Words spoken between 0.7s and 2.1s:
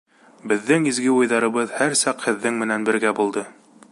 изге уйҙарыбыҙ һәр